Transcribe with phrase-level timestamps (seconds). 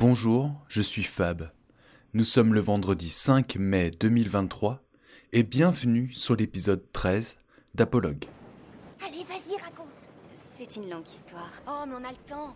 [0.00, 1.50] Bonjour, je suis Fab.
[2.14, 4.80] Nous sommes le vendredi 5 mai 2023
[5.32, 7.36] et bienvenue sur l'épisode 13
[7.74, 8.26] d'Apologue.
[9.04, 9.88] Allez, vas-y, raconte.
[10.36, 11.50] C'est une longue histoire.
[11.66, 12.54] Oh, mais on a le temps.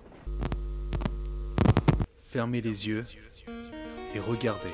[2.28, 3.02] Fermez les yeux
[4.14, 4.70] et regardez.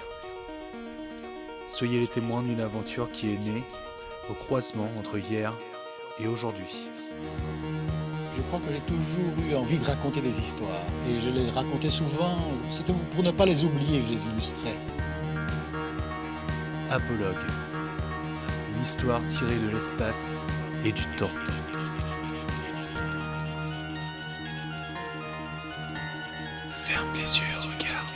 [1.68, 3.62] Soyez les témoins d'une aventure qui est née
[4.28, 5.54] au croisement entre hier
[6.20, 6.84] et aujourd'hui.
[8.38, 10.86] Je crois que j'ai toujours eu envie de raconter des histoires.
[11.10, 12.38] Et je les racontais souvent,
[12.70, 14.76] c'était pour ne pas les oublier que je les illustrais.
[16.88, 17.34] Apologue.
[18.76, 20.32] Une histoire tirée de l'espace
[20.84, 21.26] et du temps.
[26.84, 28.06] Ferme les yeux regarde.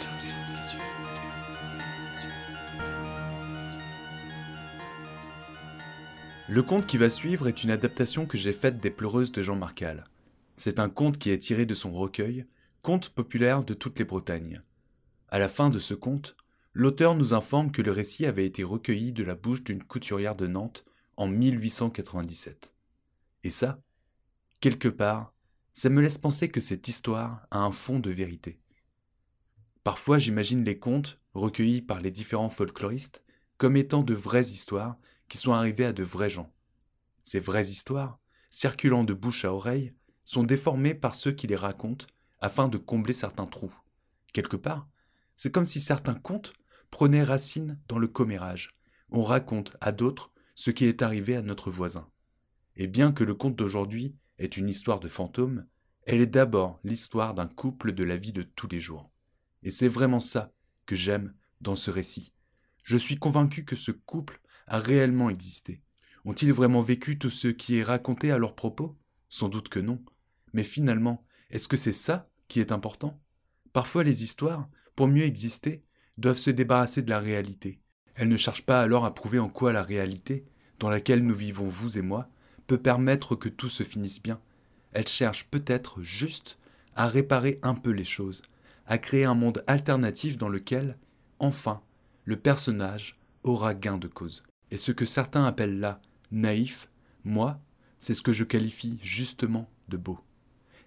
[6.49, 9.57] Le conte qui va suivre est une adaptation que j'ai faite des Pleureuses de Jean
[9.57, 10.05] Marcal.
[10.65, 12.47] C'est un conte qui est tiré de son recueil
[12.83, 14.63] Contes populaires de toutes les Bretagnes.
[15.29, 16.37] À la fin de ce conte,
[16.73, 20.47] l'auteur nous informe que le récit avait été recueilli de la bouche d'une couturière de
[20.47, 20.85] Nantes
[21.17, 22.77] en 1897.
[23.43, 23.83] Et ça,
[24.61, 25.35] quelque part,
[25.73, 28.61] ça me laisse penser que cette histoire a un fond de vérité.
[29.83, 33.25] Parfois j'imagine les contes, recueillis par les différents folkloristes,
[33.59, 34.97] comme étant de vraies histoires
[35.29, 36.55] qui sont arrivées à de vrais gens.
[37.25, 38.21] Ces vraies histoires,
[38.53, 39.93] circulant de bouche à oreille,
[40.25, 42.07] sont déformées par ceux qui les racontent
[42.41, 43.75] afin de combler certains trous.
[44.33, 44.89] Quelque part,
[45.37, 46.53] c'est comme si certains contes
[46.91, 48.71] prenaient racine dans le commérage.
[49.11, 52.09] On raconte à d'autres ce qui est arrivé à notre voisin.
[52.77, 55.67] Et bien que le conte d'aujourd'hui est une histoire de fantômes,
[56.05, 59.11] elle est d'abord l'histoire d'un couple de la vie de tous les jours.
[59.63, 60.53] Et c'est vraiment ça
[60.87, 62.33] que j'aime dans ce récit.
[62.83, 65.83] Je suis convaincu que ce couple a réellement existé.
[66.25, 68.99] Ont-ils vraiment vécu tout ce qui est raconté à leur propos?
[69.29, 70.03] Sans doute que non.
[70.53, 73.21] Mais finalement, est-ce que c'est ça qui est important?
[73.73, 75.85] Parfois les histoires, pour mieux exister,
[76.19, 77.81] doivent se débarrasser de la réalité.
[78.15, 80.45] Elles ne cherchent pas alors à prouver en quoi la réalité,
[80.79, 82.29] dans laquelle nous vivons vous et moi,
[82.67, 84.41] peut permettre que tout se finisse bien.
[84.93, 86.59] Elles cherchent peut-être juste
[86.95, 88.43] à réparer un peu les choses,
[88.87, 90.99] à créer un monde alternatif dans lequel,
[91.39, 91.81] enfin,
[92.25, 94.45] le personnage aura gain de cause.
[94.71, 96.91] Et ce que certains appellent là naïf,
[97.25, 97.61] moi,
[97.99, 100.19] c'est ce que je qualifie justement de beau.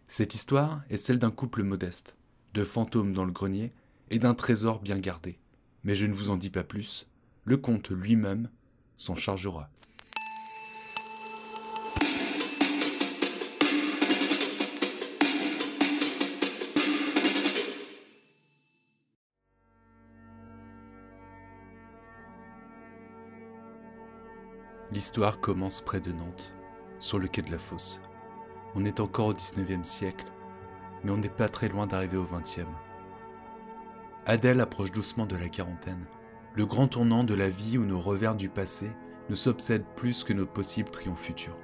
[0.07, 2.16] Cette histoire est celle d'un couple modeste,
[2.53, 3.73] de fantômes dans le grenier
[4.11, 5.39] et d'un trésor bien gardé.
[5.83, 7.07] Mais je ne vous en dis pas plus,
[7.43, 8.49] le comte lui-même
[8.97, 9.69] s'en chargera.
[24.91, 26.53] L'histoire commence près de Nantes,
[26.99, 27.99] sur le quai de la Fosse.
[28.75, 30.25] On est encore au XIXe siècle,
[31.03, 32.65] mais on n'est pas très loin d'arriver au XXe.
[34.25, 36.05] Adèle approche doucement de la quarantaine,
[36.55, 38.91] le grand tournant de la vie où nos revers du passé
[39.29, 41.57] nous obsèdent plus que nos possibles triomphes futurs.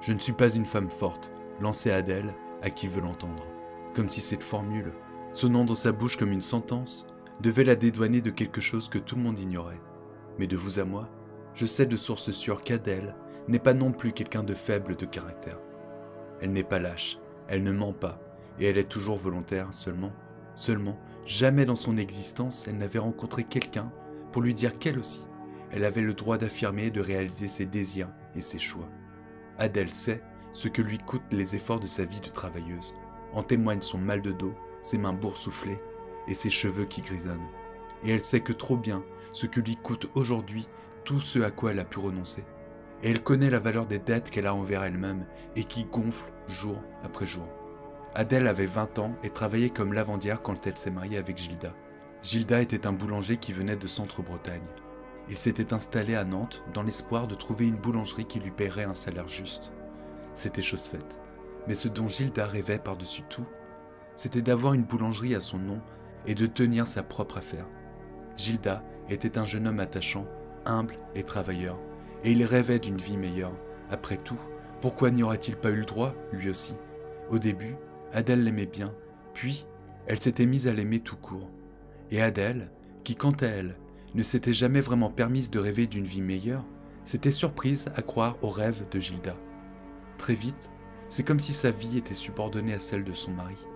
[0.00, 1.30] Je ne suis pas une femme forte,
[1.60, 3.46] lancée Adèle à qui veut l'entendre,
[3.94, 4.92] comme si cette formule,
[5.30, 7.06] sonnant dans sa bouche comme une sentence,
[7.40, 9.80] devait la dédouaner de quelque chose que tout le monde ignorait.
[10.38, 11.08] Mais de vous à moi,
[11.54, 13.14] je sais de source sûre qu'Adèle
[13.46, 15.58] n'est pas non plus quelqu'un de faible de caractère.
[16.40, 17.18] Elle n'est pas lâche,
[17.48, 18.20] elle ne ment pas,
[18.58, 20.12] et elle est toujours volontaire seulement.
[20.54, 23.90] Seulement, jamais dans son existence elle n'avait rencontré quelqu'un
[24.32, 25.26] pour lui dire qu'elle aussi,
[25.70, 28.88] elle avait le droit d'affirmer et de réaliser ses désirs et ses choix.
[29.58, 30.22] Adèle sait
[30.52, 32.94] ce que lui coûtent les efforts de sa vie de travailleuse.
[33.32, 35.80] En témoigne son mal de dos, ses mains boursouflées
[36.28, 37.48] et ses cheveux qui grisonnent.
[38.04, 39.02] Et elle sait que trop bien
[39.32, 40.68] ce que lui coûte aujourd'hui
[41.04, 42.44] tout ce à quoi elle a pu renoncer.
[43.02, 46.80] Et elle connaît la valeur des dettes qu'elle a envers elle-même et qui gonflent jour
[47.02, 47.48] après jour.
[48.14, 51.74] Adèle avait 20 ans et travaillait comme lavandière quand elle s'est mariée avec Gilda.
[52.22, 54.62] Gilda était un boulanger qui venait de Centre-Bretagne.
[55.28, 58.94] Il s'était installé à Nantes dans l'espoir de trouver une boulangerie qui lui paierait un
[58.94, 59.72] salaire juste.
[60.32, 61.18] C'était chose faite.
[61.66, 63.46] Mais ce dont Gilda rêvait par-dessus tout,
[64.14, 65.80] c'était d'avoir une boulangerie à son nom
[66.26, 67.66] et de tenir sa propre affaire.
[68.36, 70.26] Gilda était un jeune homme attachant
[70.66, 71.78] humble et travailleur,
[72.24, 73.54] et il rêvait d'une vie meilleure.
[73.90, 74.40] Après tout,
[74.80, 76.74] pourquoi n'y aurait-il pas eu le droit, lui aussi?
[77.30, 77.76] Au début,
[78.12, 78.92] Adèle l'aimait bien,
[79.34, 79.66] puis
[80.06, 81.50] elle s'était mise à l'aimer tout court.
[82.10, 82.70] Et Adèle,
[83.02, 83.76] qui quant à elle,
[84.14, 86.64] ne s'était jamais vraiment permise de rêver d'une vie meilleure,
[87.04, 89.36] s'était surprise à croire aux rêves de Gilda.
[90.18, 90.70] Très vite,
[91.08, 93.66] c'est comme si sa vie était subordonnée à celle de son mari.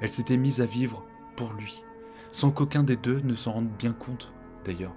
[0.00, 1.04] Elle s'était mise à vivre
[1.36, 1.84] pour lui,
[2.30, 4.32] sans qu'aucun des deux ne s'en rende bien compte,
[4.64, 4.96] d'ailleurs.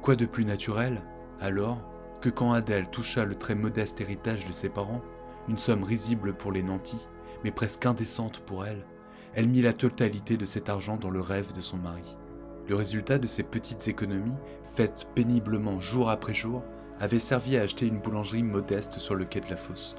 [0.00, 1.02] Quoi de plus naturel,
[1.40, 1.91] alors,
[2.22, 5.02] que quand Adèle toucha le très modeste héritage de ses parents,
[5.48, 7.08] une somme risible pour les nantis,
[7.44, 8.86] mais presque indécente pour elle,
[9.34, 12.16] elle mit la totalité de cet argent dans le rêve de son mari.
[12.68, 14.36] Le résultat de ces petites économies,
[14.76, 16.62] faites péniblement jour après jour,
[17.00, 19.96] avait servi à acheter une boulangerie modeste sur le quai de la fosse.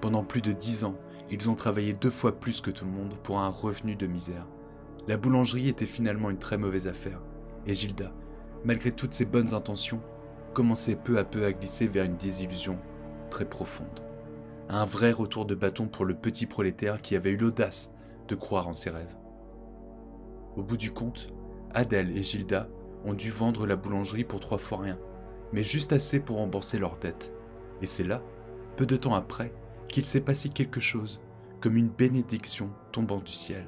[0.00, 0.94] Pendant plus de dix ans,
[1.28, 4.46] ils ont travaillé deux fois plus que tout le monde pour un revenu de misère.
[5.08, 7.20] La boulangerie était finalement une très mauvaise affaire,
[7.66, 8.12] et Gilda,
[8.64, 10.00] malgré toutes ses bonnes intentions,
[10.52, 12.78] commençait peu à peu à glisser vers une désillusion
[13.30, 14.02] très profonde.
[14.68, 17.92] Un vrai retour de bâton pour le petit prolétaire qui avait eu l'audace
[18.28, 19.16] de croire en ses rêves.
[20.56, 21.32] Au bout du compte,
[21.72, 22.68] Adèle et Gilda
[23.04, 24.98] ont dû vendre la boulangerie pour trois fois rien,
[25.52, 27.32] mais juste assez pour rembourser leurs dettes.
[27.80, 28.22] Et c'est là,
[28.76, 29.52] peu de temps après,
[29.88, 31.20] qu'il s'est passé quelque chose,
[31.60, 33.66] comme une bénédiction tombant du ciel.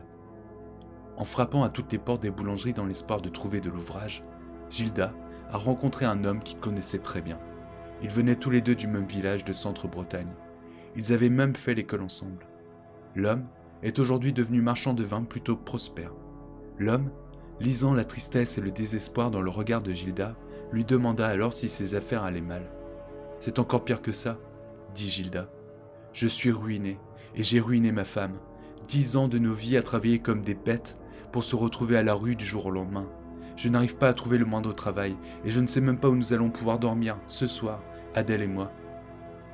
[1.17, 4.25] En frappant à toutes les portes des boulangeries dans l'espoir de trouver de l'ouvrage,
[4.71, 5.13] Gilda
[5.53, 7.39] a rencontré un homme qu'il connaissait très bien.
[8.03, 10.33] Ils venaient tous les deux du même village de Centre-Bretagne.
[10.97, 12.47] Ils avaient même fait l'école ensemble.
[13.15, 13.45] L'homme
[13.83, 16.13] est aujourd'hui devenu marchand de vin plutôt prospère.
[16.79, 17.11] L'homme,
[17.61, 20.37] lisant la tristesse et le désespoir dans le regard de Gilda,
[20.73, 22.63] lui demanda alors si ses affaires allaient mal.
[23.39, 24.39] C'est encore pire que ça,
[24.95, 25.51] dit Gilda.
[26.13, 26.99] Je suis ruiné,
[27.35, 28.39] et j'ai ruiné ma femme.
[28.89, 30.97] Dix ans de nos vies à travailler comme des bêtes
[31.33, 33.07] pour se retrouver à la rue du jour au lendemain.
[33.61, 35.15] Je n'arrive pas à trouver le moindre travail,
[35.45, 37.83] et je ne sais même pas où nous allons pouvoir dormir ce soir,
[38.15, 38.73] Adèle et moi.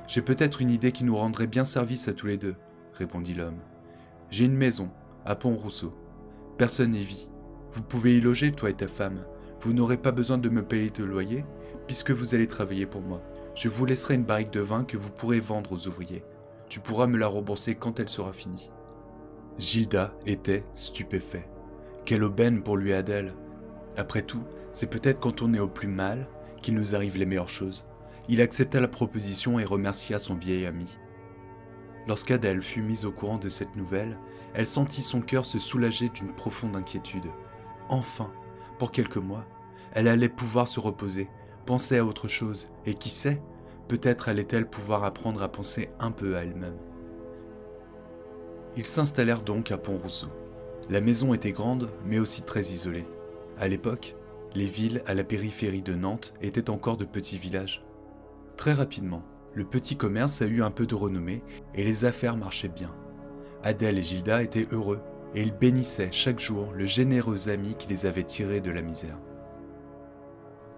[0.07, 2.55] J'ai peut-être une idée qui nous rendrait bien service à tous les deux,
[2.93, 3.59] répondit l'homme.
[4.31, 4.91] J'ai une maison,
[5.25, 5.93] à Pont-Rousseau.
[6.57, 7.29] Personne n'y vit.
[7.73, 9.25] Vous pouvez y loger, toi et ta femme.
[9.59, 11.43] Vous n'aurez pas besoin de me payer de loyer,
[11.85, 13.21] puisque vous allez travailler pour moi.
[13.55, 16.23] Je vous laisserai une barrique de vin que vous pourrez vendre aux ouvriers.
[16.69, 18.71] Tu pourras me la rembourser quand elle sera finie.
[19.59, 21.49] Gilda était stupéfait.
[22.05, 23.33] Quelle aubaine pour lui Adèle.
[23.97, 26.27] Après tout, c'est peut-être quand on est au plus mal
[26.61, 27.83] qu'il nous arrive les meilleures choses.
[28.29, 30.97] Il accepta la proposition et remercia son vieil ami.
[32.07, 34.17] Lorsqu'Adèle fut mise au courant de cette nouvelle,
[34.53, 37.25] elle sentit son cœur se soulager d'une profonde inquiétude.
[37.89, 38.31] Enfin,
[38.79, 39.45] pour quelques mois,
[39.93, 41.27] elle allait pouvoir se reposer,
[41.65, 43.41] penser à autre chose, et qui sait,
[43.87, 46.77] peut-être allait-elle pouvoir apprendre à penser un peu à elle-même.
[48.75, 50.27] Ils s'installèrent donc à Pont-Rousseau.
[50.89, 53.07] La maison était grande, mais aussi très isolée.
[53.59, 54.15] À l'époque,
[54.53, 57.83] les villes à la périphérie de Nantes étaient encore de petits villages.
[58.55, 59.23] Très rapidement,
[59.53, 61.41] le petit commerce a eu un peu de renommée
[61.73, 62.93] et les affaires marchaient bien.
[63.63, 64.99] Adèle et Gilda étaient heureux
[65.33, 69.17] et ils bénissaient chaque jour le généreux ami qui les avait tirés de la misère.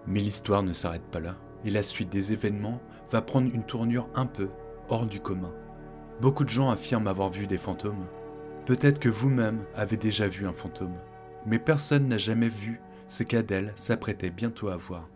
[0.06, 2.80] Mais l'histoire ne s'arrête pas là, et la suite des événements
[3.12, 4.48] va prendre une tournure un peu
[4.88, 5.52] hors du commun.
[6.20, 8.06] Beaucoup de gens affirment avoir vu des fantômes.
[8.64, 10.96] Peut-être que vous-même avez déjà vu un fantôme,
[11.46, 15.08] mais personne n'a jamais vu ce qu'Adèle s'apprêtait bientôt à voir.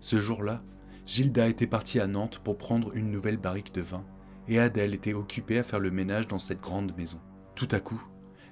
[0.00, 0.62] Ce jour-là,
[1.06, 4.04] Gilda était partie à Nantes pour prendre une nouvelle barrique de vin,
[4.46, 7.20] et Adèle était occupée à faire le ménage dans cette grande maison.
[7.54, 8.02] Tout à coup,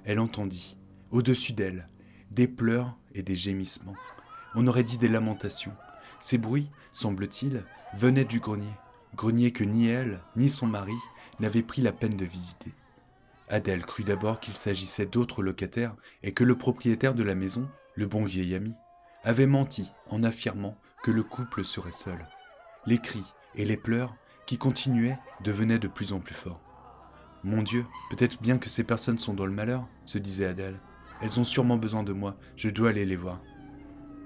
[0.03, 0.77] elle entendit,
[1.11, 1.87] au-dessus d'elle,
[2.31, 3.95] des pleurs et des gémissements.
[4.55, 5.73] On aurait dit des lamentations.
[6.19, 7.63] Ces bruits, semble-t-il,
[7.95, 8.73] venaient du grenier,
[9.15, 10.97] grenier que ni elle, ni son mari
[11.39, 12.71] n'avaient pris la peine de visiter.
[13.49, 18.05] Adèle crut d'abord qu'il s'agissait d'autres locataires et que le propriétaire de la maison, le
[18.05, 18.73] bon vieil ami,
[19.23, 22.27] avait menti en affirmant que le couple serait seul.
[22.85, 24.15] Les cris et les pleurs,
[24.45, 26.61] qui continuaient, devenaient de plus en plus forts.
[27.43, 30.79] Mon Dieu, peut-être bien que ces personnes sont dans le malheur, se disait Adèle.
[31.21, 33.41] Elles ont sûrement besoin de moi, je dois aller les voir.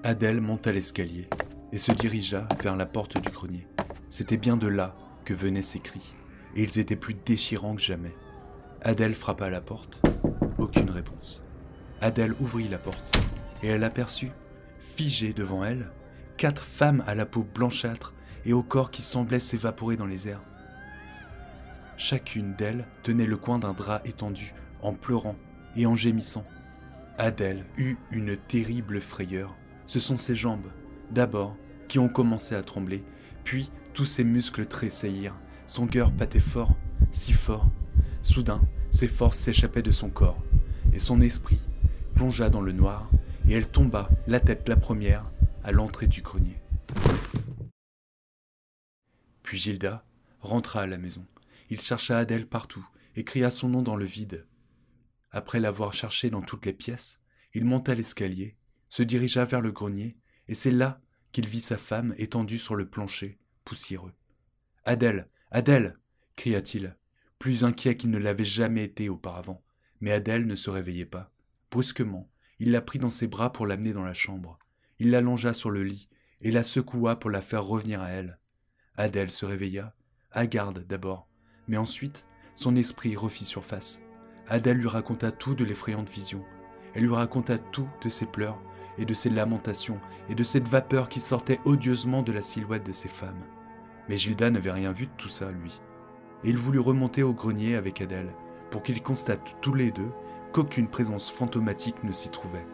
[0.04, 1.28] Adèle monta l'escalier
[1.72, 3.66] et se dirigea vers la porte du grenier.
[4.08, 6.14] C'était bien de là que venaient ces cris,
[6.54, 8.14] et ils étaient plus déchirants que jamais.
[8.84, 10.02] Adèle frappa à la porte.
[10.58, 11.40] Aucune réponse.
[12.00, 13.16] Adèle ouvrit la porte,
[13.62, 14.32] et elle aperçut,
[14.96, 15.92] figées devant elle,
[16.36, 18.12] quatre femmes à la peau blanchâtre
[18.44, 20.42] et au corps qui semblait s'évaporer dans les airs.
[21.96, 25.36] Chacune d'elles tenait le coin d'un drap étendu, en pleurant
[25.76, 26.44] et en gémissant.
[27.18, 29.54] Adèle eut une terrible frayeur.
[29.86, 30.72] Ce sont ses jambes,
[31.12, 33.04] d'abord, qui ont commencé à trembler,
[33.44, 35.38] puis tous ses muscles tressaillirent.
[35.66, 36.74] Son cœur battait fort,
[37.12, 37.70] si fort.
[38.22, 38.60] Soudain,
[38.90, 40.42] ses forces s'échappaient de son corps,
[40.92, 41.58] et son esprit
[42.14, 43.10] plongea dans le noir,
[43.48, 45.28] et elle tomba, la tête la première,
[45.64, 46.60] à l'entrée du grenier.
[49.42, 50.04] Puis Gilda
[50.40, 51.26] rentra à la maison.
[51.68, 52.86] Il chercha Adèle partout
[53.16, 54.46] et cria son nom dans le vide.
[55.30, 57.20] Après l'avoir cherché dans toutes les pièces,
[57.54, 58.56] il monta l'escalier,
[58.88, 60.16] se dirigea vers le grenier,
[60.48, 61.00] et c'est là
[61.32, 64.14] qu'il vit sa femme étendue sur le plancher, poussiéreux.
[64.84, 65.98] Adèle, Adèle
[66.36, 66.96] cria-t-il,
[67.42, 69.64] plus inquiet qu'il ne l'avait jamais été auparavant.
[70.00, 71.32] Mais Adèle ne se réveillait pas.
[71.72, 72.30] Brusquement,
[72.60, 74.60] il la prit dans ses bras pour l'amener dans la chambre.
[75.00, 76.08] Il l'allongea sur le lit
[76.40, 78.38] et la secoua pour la faire revenir à elle.
[78.96, 79.92] Adèle se réveilla,
[80.30, 81.26] hagarde d'abord,
[81.66, 84.00] mais ensuite son esprit refit surface.
[84.46, 86.44] Adèle lui raconta tout de l'effrayante vision.
[86.94, 88.62] Elle lui raconta tout de ses pleurs
[88.98, 92.92] et de ses lamentations et de cette vapeur qui sortait odieusement de la silhouette de
[92.92, 93.42] ces femmes.
[94.08, 95.82] Mais Gilda n'avait rien vu de tout ça, lui.
[96.44, 98.32] Et il voulut remonter au grenier avec Adèle
[98.70, 100.10] pour qu'ils constatent tous les deux
[100.52, 102.66] qu'aucune présence fantomatique ne s'y trouvait.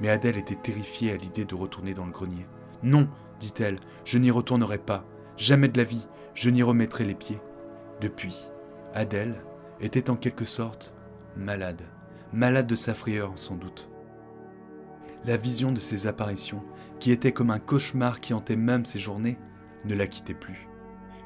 [0.00, 2.46] Mais Adèle était terrifiée à l'idée de retourner dans le grenier.
[2.82, 3.08] Non,
[3.40, 5.04] dit-elle, je n'y retournerai pas.
[5.36, 7.40] Jamais de la vie, je n'y remettrai les pieds.
[8.00, 8.50] Depuis,
[8.92, 9.42] Adèle
[9.80, 10.94] était en quelque sorte
[11.36, 11.82] malade,
[12.32, 13.88] malade de sa frayeur sans doute.
[15.24, 16.62] La vision de ces apparitions,
[17.00, 19.38] qui était comme un cauchemar qui hantait même ses journées,
[19.84, 20.68] ne la quittait plus.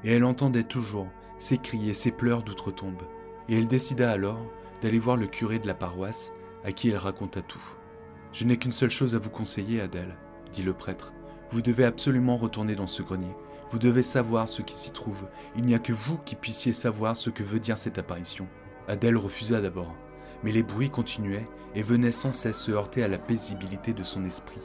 [0.04, 1.08] Et elle entendait toujours
[1.38, 3.02] ses cris et ses pleurs d'outre-tombe.
[3.48, 4.44] Et elle décida alors
[4.82, 6.32] d'aller voir le curé de la paroisse,
[6.64, 7.62] à qui elle raconta tout.
[8.32, 10.16] Je n'ai qu'une seule chose à vous conseiller, Adèle,
[10.52, 11.12] dit le prêtre.
[11.50, 13.34] Vous devez absolument retourner dans ce grenier.
[13.70, 15.26] Vous devez savoir ce qui s'y trouve.
[15.56, 18.46] Il n'y a que vous qui puissiez savoir ce que veut dire cette apparition.
[18.86, 19.94] Adèle refusa d'abord,
[20.42, 24.24] mais les bruits continuaient et venaient sans cesse se heurter à la paisibilité de son
[24.24, 24.60] esprit.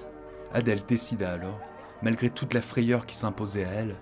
[0.53, 1.59] Adèle décida alors,
[2.01, 3.95] malgré toute la frayeur qui s'imposait à elle,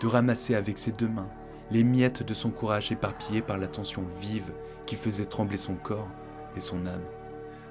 [0.00, 1.30] de ramasser avec ses deux mains
[1.72, 4.52] les miettes de son courage éparpillées par la tension vive
[4.84, 6.10] qui faisait trembler son corps
[6.54, 7.04] et son âme.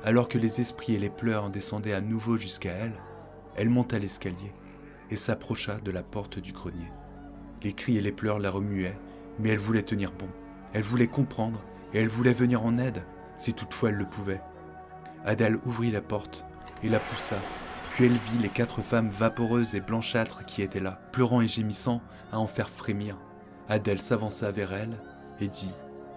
[0.03, 2.95] Alors que les esprits et les pleurs descendaient à nouveau jusqu'à elle,
[3.55, 4.53] elle monta l'escalier
[5.11, 6.91] et s'approcha de la porte du grenier.
[7.61, 8.97] Les cris et les pleurs la remuaient,
[9.37, 10.29] mais elle voulait tenir bon.
[10.73, 11.61] Elle voulait comprendre
[11.93, 13.03] et elle voulait venir en aide,
[13.35, 14.41] si toutefois elle le pouvait.
[15.25, 16.43] Adèle ouvrit la porte
[16.81, 17.37] et la poussa,
[17.91, 22.01] puis elle vit les quatre femmes vaporeuses et blanchâtres qui étaient là, pleurant et gémissant
[22.31, 23.15] à en faire frémir.
[23.71, 25.01] Adèle s'avança vers elle
[25.39, 25.73] et dit,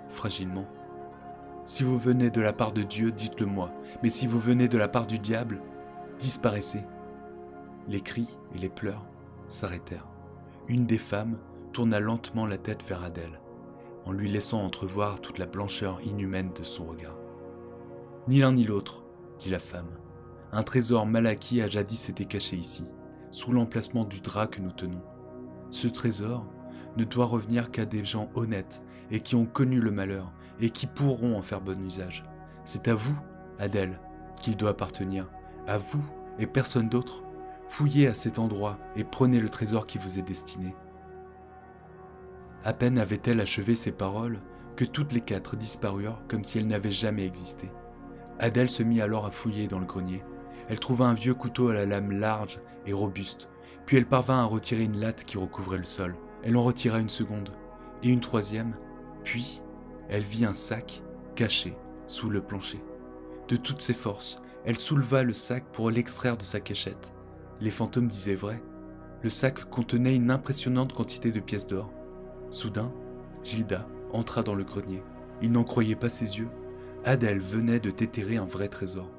[0.08, 0.66] fragilement,
[1.64, 3.70] Si vous venez de la part de Dieu, dites-le moi,
[4.02, 5.62] mais si vous venez de la part du diable,
[6.18, 6.82] disparaissez.
[7.86, 9.06] Les cris et les pleurs
[9.46, 10.08] s'arrêtèrent.
[10.66, 11.38] Une des femmes
[11.72, 13.40] tourna lentement la tête vers Adèle,
[14.04, 17.16] en lui laissant entrevoir toute la blancheur inhumaine de son regard.
[18.26, 19.04] Ni l'un ni l'autre,
[19.38, 19.96] dit la femme.
[20.50, 22.84] Un trésor mal acquis a jadis été caché ici,
[23.30, 25.02] sous l'emplacement du drap que nous tenons.
[25.70, 26.44] Ce trésor,
[26.96, 30.86] ne doit revenir qu'à des gens honnêtes et qui ont connu le malheur et qui
[30.86, 32.24] pourront en faire bon usage.
[32.64, 33.16] C'est à vous,
[33.58, 34.00] Adèle,
[34.40, 35.28] qu'il doit appartenir,
[35.66, 36.04] à vous
[36.38, 37.22] et personne d'autre.
[37.68, 40.74] Fouillez à cet endroit et prenez le trésor qui vous est destiné.
[42.64, 44.40] À peine avait-elle achevé ces paroles
[44.76, 47.70] que toutes les quatre disparurent comme si elles n'avaient jamais existé.
[48.38, 50.24] Adèle se mit alors à fouiller dans le grenier.
[50.68, 53.48] Elle trouva un vieux couteau à la lame large et robuste,
[53.86, 56.16] puis elle parvint à retirer une latte qui recouvrait le sol.
[56.44, 57.52] Elle en retira une seconde,
[58.02, 58.76] et une troisième,
[59.24, 59.62] puis
[60.10, 61.02] elle vit un sac
[61.34, 61.74] caché
[62.06, 62.84] sous le plancher.
[63.48, 67.12] De toutes ses forces, elle souleva le sac pour l'extraire de sa cachette.
[67.60, 68.62] Les fantômes disaient vrai.
[69.22, 71.90] Le sac contenait une impressionnante quantité de pièces d'or.
[72.50, 72.92] Soudain,
[73.42, 75.02] Gilda entra dans le grenier.
[75.40, 76.48] Il n'en croyait pas ses yeux.
[77.04, 79.10] Adèle venait de déterrer un vrai trésor.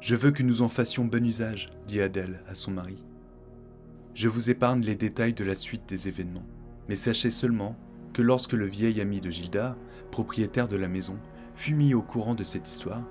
[0.00, 3.04] Je veux que nous en fassions bon usage, dit Adèle à son mari.
[4.14, 6.46] Je vous épargne les détails de la suite des événements.
[6.90, 7.76] Mais sachez seulement
[8.12, 9.76] que lorsque le vieil ami de Gilda,
[10.10, 11.16] propriétaire de la maison,
[11.54, 13.04] fut mis au courant de cette histoire,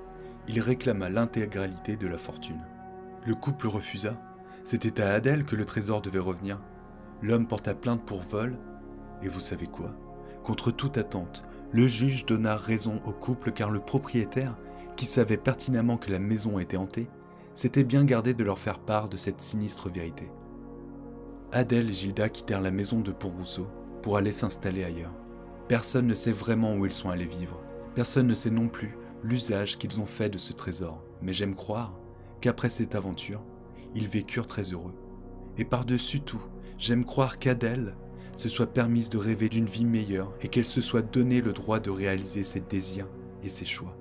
[0.50, 2.59] il réclama l'intégralité de la fortune.
[3.25, 4.21] Le couple refusa.
[4.65, 6.59] C'était à Adèle que le trésor devait revenir.
[7.21, 8.57] L'homme porta plainte pour vol,
[9.24, 9.95] et vous savez quoi?
[10.43, 14.57] Contre toute attente, le juge donna raison au couple car le propriétaire,
[14.98, 17.07] qui savait pertinemment que la maison était hantée,
[17.53, 20.29] s'était bien gardé de leur faire part de cette sinistre vérité.
[21.51, 23.68] Adèle et Gilda quittèrent la maison de Pont-Rousseau
[24.03, 25.13] pour aller s'installer ailleurs.
[25.68, 27.60] Personne ne sait vraiment où ils sont allés vivre.
[27.96, 31.03] Personne ne sait non plus l'usage qu'ils ont fait de ce trésor.
[31.24, 31.98] Mais j'aime croire
[32.39, 33.41] qu'après cette aventure,
[33.96, 34.94] ils vécurent très heureux.
[35.58, 36.41] Et par-dessus tout,
[36.77, 37.96] j'aime croire qu'Adèle
[38.36, 41.79] se soit permise de rêver d'une vie meilleure et qu'elle se soit donné le droit
[41.79, 43.10] de réaliser ses désirs
[43.44, 43.99] et ses choix.